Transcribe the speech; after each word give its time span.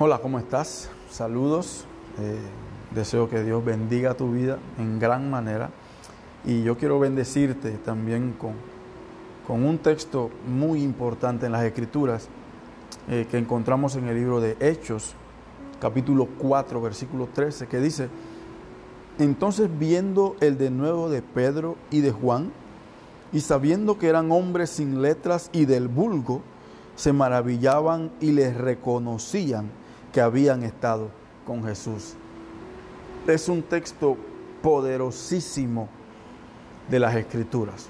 Hola, 0.00 0.18
¿cómo 0.18 0.40
estás? 0.40 0.90
Saludos. 1.08 1.84
Eh, 2.18 2.36
deseo 2.96 3.30
que 3.30 3.44
Dios 3.44 3.64
bendiga 3.64 4.14
tu 4.14 4.32
vida 4.32 4.58
en 4.76 4.98
gran 4.98 5.30
manera. 5.30 5.70
Y 6.44 6.64
yo 6.64 6.76
quiero 6.76 6.98
bendecirte 6.98 7.70
también 7.78 8.32
con, 8.32 8.54
con 9.46 9.64
un 9.64 9.78
texto 9.78 10.30
muy 10.48 10.82
importante 10.82 11.46
en 11.46 11.52
las 11.52 11.62
Escrituras 11.62 12.28
eh, 13.08 13.28
que 13.30 13.38
encontramos 13.38 13.94
en 13.94 14.08
el 14.08 14.16
libro 14.16 14.40
de 14.40 14.56
Hechos, 14.58 15.14
capítulo 15.80 16.26
4, 16.38 16.80
versículo 16.80 17.28
13, 17.32 17.68
que 17.68 17.78
dice, 17.78 18.08
entonces 19.20 19.70
viendo 19.78 20.34
el 20.40 20.58
de 20.58 20.70
nuevo 20.70 21.08
de 21.08 21.22
Pedro 21.22 21.76
y 21.92 22.00
de 22.00 22.10
Juan, 22.10 22.50
y 23.32 23.38
sabiendo 23.42 23.96
que 23.96 24.08
eran 24.08 24.32
hombres 24.32 24.70
sin 24.70 25.02
letras 25.02 25.50
y 25.52 25.66
del 25.66 25.86
vulgo, 25.86 26.42
se 26.96 27.12
maravillaban 27.12 28.10
y 28.20 28.32
les 28.32 28.56
reconocían 28.56 29.83
que 30.14 30.20
habían 30.20 30.62
estado 30.62 31.08
con 31.44 31.64
Jesús. 31.64 32.14
Es 33.26 33.48
un 33.48 33.62
texto 33.62 34.16
poderosísimo 34.62 35.88
de 36.88 37.00
las 37.00 37.16
Escrituras. 37.16 37.88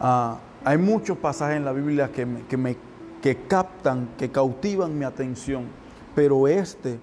Ah, 0.00 0.38
hay 0.64 0.78
muchos 0.78 1.18
pasajes 1.18 1.58
en 1.58 1.66
la 1.66 1.72
Biblia 1.72 2.10
que, 2.10 2.24
me, 2.24 2.46
que, 2.46 2.56
me, 2.56 2.76
que 3.20 3.36
captan, 3.46 4.08
que 4.16 4.30
cautivan 4.30 4.98
mi 4.98 5.04
atención, 5.04 5.66
pero 6.14 6.48
este 6.48 6.98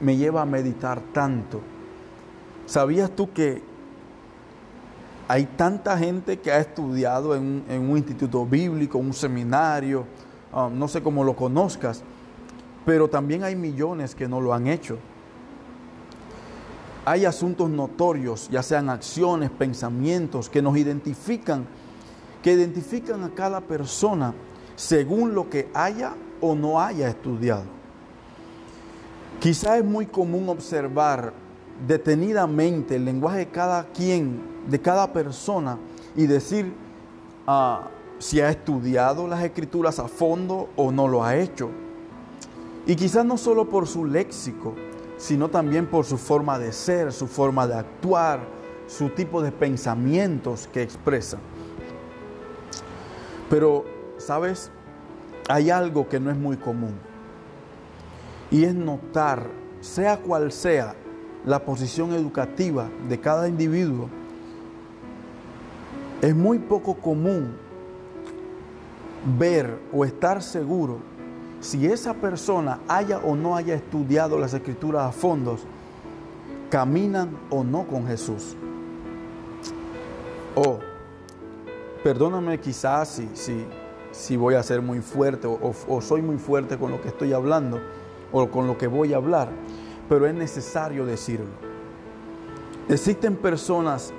me 0.00 0.16
lleva 0.16 0.42
a 0.42 0.46
meditar 0.46 1.00
tanto. 1.12 1.60
¿Sabías 2.66 3.08
tú 3.12 3.32
que 3.32 3.62
hay 5.28 5.44
tanta 5.44 5.96
gente 5.96 6.40
que 6.40 6.50
ha 6.50 6.58
estudiado 6.58 7.36
en 7.36 7.62
un, 7.68 7.96
instituto 7.96 8.44
bíblico, 8.44 8.98
un 8.98 9.12
seminario, 9.12 10.06
um, 10.52 10.76
no 10.76 10.88
sé 10.88 11.02
cómo 11.02 11.22
lo 11.22 11.36
conozcas, 11.36 12.02
pero 12.88 13.06
también 13.06 13.44
hay 13.44 13.54
millones 13.54 14.14
que 14.14 14.26
no 14.26 14.40
lo 14.40 14.54
han 14.54 14.66
hecho. 14.66 14.96
Hay 17.04 17.26
asuntos 17.26 17.68
notorios, 17.68 18.48
ya 18.48 18.62
sean 18.62 18.88
acciones, 18.88 19.50
pensamientos, 19.50 20.48
que 20.48 20.62
nos 20.62 20.74
identifican, 20.74 21.66
que 22.42 22.54
identifican 22.54 23.24
a 23.24 23.34
cada 23.34 23.60
persona 23.60 24.32
según 24.74 25.34
lo 25.34 25.50
que 25.50 25.68
haya 25.74 26.14
o 26.40 26.54
no 26.54 26.80
haya 26.80 27.10
estudiado. 27.10 27.64
Quizá 29.38 29.76
es 29.76 29.84
muy 29.84 30.06
común 30.06 30.48
observar 30.48 31.34
detenidamente 31.86 32.96
el 32.96 33.04
lenguaje 33.04 33.40
de 33.40 33.48
cada 33.48 33.84
quien, 33.84 34.40
de 34.66 34.80
cada 34.80 35.12
persona, 35.12 35.76
y 36.16 36.26
decir 36.26 36.72
uh, 37.46 37.86
si 38.18 38.40
ha 38.40 38.48
estudiado 38.48 39.28
las 39.28 39.44
escrituras 39.44 39.98
a 39.98 40.08
fondo 40.08 40.70
o 40.74 40.90
no 40.90 41.06
lo 41.06 41.22
ha 41.22 41.36
hecho. 41.36 41.68
Y 42.88 42.96
quizás 42.96 43.22
no 43.22 43.36
solo 43.36 43.68
por 43.68 43.86
su 43.86 44.06
léxico, 44.06 44.74
sino 45.18 45.50
también 45.50 45.86
por 45.86 46.06
su 46.06 46.16
forma 46.16 46.58
de 46.58 46.72
ser, 46.72 47.12
su 47.12 47.26
forma 47.26 47.66
de 47.66 47.74
actuar, 47.74 48.40
su 48.86 49.10
tipo 49.10 49.42
de 49.42 49.52
pensamientos 49.52 50.66
que 50.72 50.80
expresa. 50.80 51.36
Pero, 53.50 53.84
¿sabes? 54.16 54.70
Hay 55.50 55.68
algo 55.68 56.08
que 56.08 56.18
no 56.18 56.30
es 56.30 56.38
muy 56.38 56.56
común. 56.56 56.94
Y 58.50 58.64
es 58.64 58.74
notar, 58.74 59.50
sea 59.82 60.16
cual 60.16 60.50
sea 60.50 60.94
la 61.44 61.62
posición 61.66 62.14
educativa 62.14 62.88
de 63.06 63.20
cada 63.20 63.50
individuo, 63.50 64.08
es 66.22 66.34
muy 66.34 66.58
poco 66.58 66.94
común 66.94 67.54
ver 69.38 69.78
o 69.92 70.06
estar 70.06 70.42
seguro 70.42 71.17
si 71.60 71.86
esa 71.86 72.14
persona 72.14 72.80
haya 72.88 73.18
o 73.18 73.34
no 73.34 73.56
haya 73.56 73.74
estudiado 73.74 74.38
las 74.38 74.54
escrituras 74.54 75.04
a 75.04 75.12
fondos, 75.12 75.62
caminan 76.70 77.36
o 77.50 77.64
no 77.64 77.86
con 77.86 78.06
Jesús. 78.06 78.56
O, 80.54 80.78
perdóname 82.02 82.58
quizás 82.58 83.08
si, 83.08 83.28
si, 83.34 83.64
si, 84.12 84.36
voy 84.36 84.54
a 84.54 84.62
ser 84.62 84.82
muy 84.82 85.00
fuerte 85.00 85.46
o, 85.46 85.74
o 85.88 86.00
soy 86.00 86.22
muy 86.22 86.36
fuerte 86.36 86.76
con 86.78 86.90
lo 86.90 87.00
que 87.00 87.08
estoy 87.08 87.32
hablando 87.32 87.80
o 88.32 88.48
con 88.48 88.66
lo 88.66 88.76
que 88.76 88.86
voy 88.86 89.12
a 89.12 89.16
hablar, 89.16 89.48
pero 90.08 90.26
es 90.26 90.34
necesario 90.34 91.06
decirlo. 91.06 91.68
Existen 92.88 93.36
personas 93.36 94.12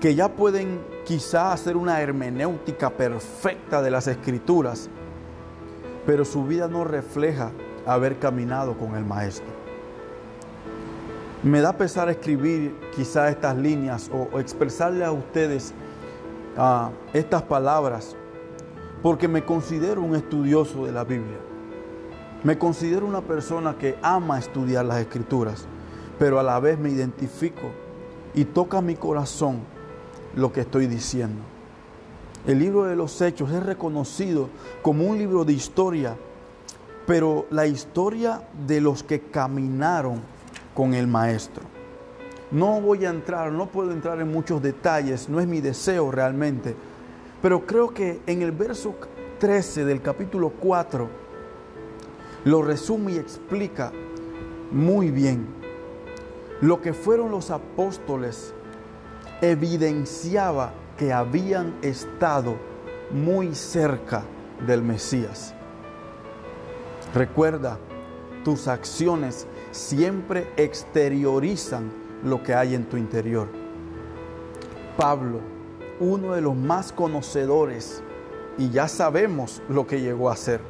que 0.00 0.14
ya 0.14 0.28
pueden 0.28 0.80
quizá 1.04 1.52
hacer 1.52 1.76
una 1.76 2.00
hermenéutica 2.00 2.90
perfecta 2.90 3.80
de 3.82 3.90
las 3.90 4.06
escrituras, 4.08 4.90
pero 6.06 6.24
su 6.24 6.44
vida 6.44 6.68
no 6.68 6.84
refleja 6.84 7.52
haber 7.86 8.18
caminado 8.18 8.76
con 8.76 8.96
el 8.96 9.04
Maestro. 9.04 9.52
Me 11.42 11.60
da 11.60 11.76
pesar 11.76 12.08
escribir 12.08 12.74
quizá 12.94 13.28
estas 13.28 13.56
líneas 13.56 14.10
o, 14.12 14.38
expresarle 14.38 15.04
a 15.04 15.12
ustedes 15.12 15.74
uh, 16.56 16.88
estas 17.12 17.42
palabras, 17.42 18.16
porque 19.02 19.28
me 19.28 19.44
considero 19.44 20.00
un 20.00 20.14
estudioso 20.14 20.86
de 20.86 20.92
la 20.92 21.04
Biblia. 21.04 21.38
Me 22.42 22.58
considero 22.58 23.06
una 23.06 23.20
persona 23.20 23.76
que 23.78 23.96
ama 24.02 24.38
estudiar 24.38 24.84
las 24.84 24.98
escrituras, 24.98 25.66
pero 26.18 26.38
a 26.38 26.42
la 26.42 26.58
vez 26.60 26.78
me 26.78 26.90
identifico 26.90 27.70
y 28.34 28.44
toca 28.44 28.80
mi 28.80 28.94
corazón 28.96 29.60
lo 30.34 30.52
que 30.52 30.62
estoy 30.62 30.86
diciendo. 30.86 31.53
El 32.46 32.58
libro 32.58 32.84
de 32.84 32.94
los 32.94 33.22
Hechos 33.22 33.50
es 33.50 33.62
reconocido 33.62 34.50
como 34.82 35.04
un 35.04 35.16
libro 35.16 35.46
de 35.46 35.54
historia, 35.54 36.14
pero 37.06 37.46
la 37.50 37.66
historia 37.66 38.42
de 38.66 38.82
los 38.82 39.02
que 39.02 39.20
caminaron 39.20 40.20
con 40.74 40.92
el 40.92 41.06
Maestro. 41.06 41.62
No 42.50 42.82
voy 42.82 43.06
a 43.06 43.10
entrar, 43.10 43.50
no 43.50 43.66
puedo 43.66 43.92
entrar 43.92 44.20
en 44.20 44.30
muchos 44.30 44.62
detalles, 44.62 45.30
no 45.30 45.40
es 45.40 45.46
mi 45.46 45.62
deseo 45.62 46.10
realmente, 46.10 46.76
pero 47.40 47.64
creo 47.64 47.94
que 47.94 48.20
en 48.26 48.42
el 48.42 48.52
verso 48.52 48.94
13 49.38 49.86
del 49.86 50.02
capítulo 50.02 50.50
4 50.50 51.08
lo 52.44 52.60
resume 52.60 53.12
y 53.12 53.16
explica 53.16 53.90
muy 54.70 55.10
bien. 55.10 55.46
Lo 56.60 56.82
que 56.82 56.92
fueron 56.92 57.30
los 57.30 57.50
apóstoles 57.50 58.52
evidenciaba 59.40 60.74
que 60.98 61.12
habían 61.12 61.74
estado 61.82 62.56
muy 63.10 63.54
cerca 63.54 64.22
del 64.66 64.82
Mesías. 64.82 65.54
Recuerda, 67.14 67.78
tus 68.44 68.68
acciones 68.68 69.46
siempre 69.70 70.52
exteriorizan 70.56 71.90
lo 72.22 72.42
que 72.42 72.54
hay 72.54 72.74
en 72.74 72.84
tu 72.84 72.96
interior. 72.96 73.48
Pablo, 74.96 75.40
uno 76.00 76.34
de 76.34 76.40
los 76.40 76.56
más 76.56 76.92
conocedores, 76.92 78.02
y 78.56 78.70
ya 78.70 78.88
sabemos 78.88 79.62
lo 79.68 79.86
que 79.86 80.00
llegó 80.00 80.30
a 80.30 80.36
ser. 80.36 80.60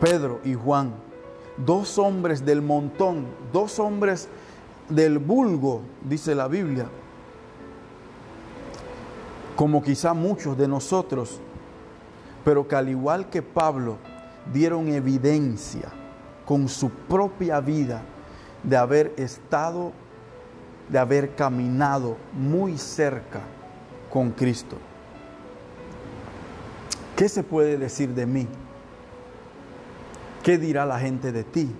Pedro 0.00 0.40
y 0.44 0.54
Juan, 0.54 0.94
dos 1.56 1.98
hombres 1.98 2.44
del 2.44 2.62
montón, 2.62 3.26
dos 3.52 3.78
hombres 3.78 4.28
del 4.88 5.18
vulgo, 5.18 5.82
dice 6.02 6.34
la 6.34 6.48
Biblia, 6.48 6.86
como 9.56 9.82
quizá 9.82 10.12
muchos 10.12 10.56
de 10.56 10.68
nosotros, 10.68 11.40
pero 12.44 12.68
que 12.68 12.76
al 12.76 12.90
igual 12.90 13.30
que 13.30 13.42
Pablo 13.42 13.96
dieron 14.52 14.88
evidencia 14.88 15.88
con 16.44 16.68
su 16.68 16.90
propia 16.90 17.58
vida 17.60 18.02
de 18.62 18.76
haber 18.76 19.14
estado, 19.16 19.92
de 20.88 20.98
haber 20.98 21.34
caminado 21.34 22.16
muy 22.32 22.78
cerca 22.78 23.40
con 24.12 24.30
Cristo. 24.30 24.76
¿Qué 27.16 27.28
se 27.28 27.42
puede 27.42 27.78
decir 27.78 28.10
de 28.10 28.26
mí? 28.26 28.46
¿Qué 30.42 30.58
dirá 30.58 30.84
la 30.84 31.00
gente 31.00 31.32
de 31.32 31.42
ti? 31.42 31.74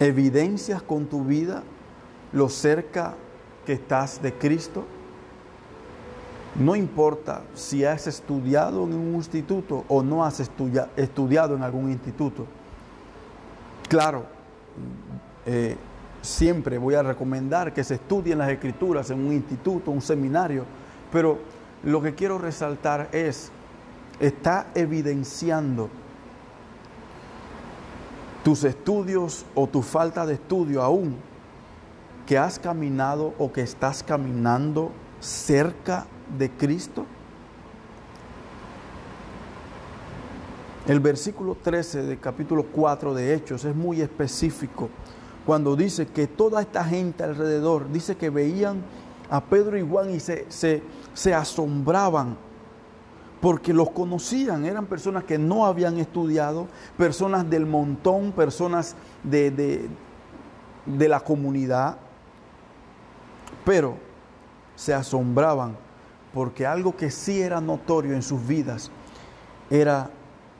¿Evidencias 0.00 0.82
con 0.82 1.06
tu 1.06 1.24
vida 1.24 1.62
lo 2.32 2.48
cerca 2.48 3.14
que 3.64 3.74
estás 3.74 4.20
de 4.20 4.34
Cristo? 4.34 4.84
No 6.54 6.76
importa 6.76 7.42
si 7.54 7.84
has 7.84 8.06
estudiado 8.06 8.84
en 8.84 8.94
un 8.94 9.14
instituto 9.14 9.84
o 9.88 10.02
no 10.02 10.24
has 10.24 10.40
estudia, 10.40 10.90
estudiado 10.96 11.56
en 11.56 11.62
algún 11.62 11.90
instituto. 11.90 12.46
Claro, 13.88 14.24
eh, 15.46 15.76
siempre 16.20 16.76
voy 16.76 16.94
a 16.94 17.02
recomendar 17.02 17.72
que 17.72 17.82
se 17.82 17.94
estudien 17.94 18.38
las 18.38 18.50
escrituras 18.50 19.10
en 19.10 19.24
un 19.26 19.32
instituto, 19.32 19.90
un 19.90 20.02
seminario, 20.02 20.64
pero 21.10 21.38
lo 21.84 22.02
que 22.02 22.14
quiero 22.14 22.38
resaltar 22.38 23.08
es, 23.12 23.50
está 24.20 24.66
evidenciando 24.74 25.88
tus 28.44 28.64
estudios 28.64 29.46
o 29.54 29.66
tu 29.66 29.82
falta 29.82 30.26
de 30.26 30.34
estudio 30.34 30.82
aún, 30.82 31.16
que 32.26 32.36
has 32.36 32.58
caminado 32.58 33.34
o 33.38 33.52
que 33.52 33.62
estás 33.62 34.02
caminando 34.02 34.92
cerca 35.22 36.06
de 36.36 36.50
Cristo? 36.50 37.06
El 40.86 40.98
versículo 40.98 41.56
13 41.62 42.02
del 42.02 42.18
capítulo 42.18 42.64
4 42.64 43.14
de 43.14 43.34
Hechos 43.34 43.64
es 43.64 43.74
muy 43.74 44.00
específico. 44.00 44.90
Cuando 45.46 45.76
dice 45.76 46.06
que 46.06 46.26
toda 46.26 46.60
esta 46.60 46.84
gente 46.84 47.22
alrededor, 47.22 47.90
dice 47.92 48.16
que 48.16 48.30
veían 48.30 48.82
a 49.30 49.44
Pedro 49.44 49.78
y 49.78 49.88
Juan 49.88 50.10
y 50.10 50.18
se, 50.18 50.46
se, 50.50 51.34
asombraban 51.34 52.36
porque 53.40 53.72
los 53.72 53.90
conocían, 53.90 54.64
eran 54.64 54.86
personas 54.86 55.24
que 55.24 55.38
no 55.38 55.66
habían 55.66 55.98
estudiado, 55.98 56.68
personas 56.96 57.48
del 57.48 57.66
montón, 57.66 58.32
personas 58.32 58.94
de, 59.24 59.50
de, 59.50 59.88
de 60.86 61.08
la 61.08 61.20
comunidad, 61.20 61.96
pero 63.64 64.11
se 64.76 64.94
asombraban 64.94 65.76
porque 66.32 66.66
algo 66.66 66.96
que 66.96 67.10
sí 67.10 67.40
era 67.40 67.60
notorio 67.60 68.14
en 68.14 68.22
sus 68.22 68.46
vidas 68.46 68.90
era 69.70 70.10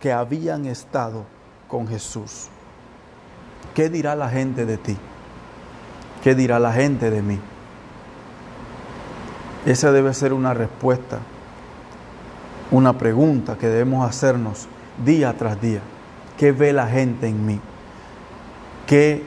que 0.00 0.12
habían 0.12 0.66
estado 0.66 1.24
con 1.68 1.88
Jesús. 1.88 2.48
¿Qué 3.74 3.88
dirá 3.88 4.14
la 4.14 4.28
gente 4.28 4.66
de 4.66 4.76
ti? 4.76 4.96
¿Qué 6.22 6.34
dirá 6.34 6.58
la 6.58 6.72
gente 6.72 7.10
de 7.10 7.22
mí? 7.22 7.38
Esa 9.66 9.92
debe 9.92 10.12
ser 10.12 10.32
una 10.32 10.52
respuesta, 10.52 11.18
una 12.70 12.98
pregunta 12.98 13.56
que 13.56 13.66
debemos 13.68 14.08
hacernos 14.08 14.68
día 15.04 15.34
tras 15.36 15.60
día. 15.60 15.80
¿Qué 16.36 16.52
ve 16.52 16.72
la 16.72 16.86
gente 16.86 17.26
en 17.26 17.46
mí? 17.46 17.60
¿Qué 18.86 19.24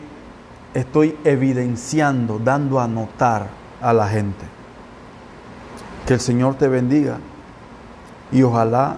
estoy 0.73 1.17
evidenciando, 1.23 2.39
dando 2.39 2.79
a 2.79 2.87
notar 2.87 3.47
a 3.81 3.93
la 3.93 4.07
gente? 4.07 4.56
Que 6.07 6.15
el 6.15 6.19
Señor 6.19 6.55
te 6.55 6.67
bendiga 6.67 7.19
y 8.31 8.41
ojalá 8.41 8.97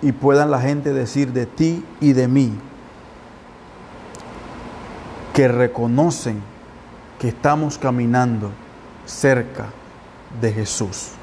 y 0.00 0.12
puedan 0.12 0.50
la 0.50 0.60
gente 0.60 0.92
decir 0.92 1.32
de 1.32 1.44
ti 1.44 1.84
y 2.00 2.14
de 2.14 2.28
mí 2.28 2.52
que 5.34 5.48
reconocen 5.48 6.40
que 7.18 7.28
estamos 7.28 7.78
caminando 7.78 8.50
cerca 9.06 9.66
de 10.40 10.52
Jesús. 10.52 11.19